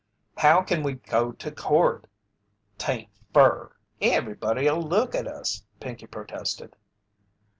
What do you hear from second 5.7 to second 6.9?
Pinkey protested.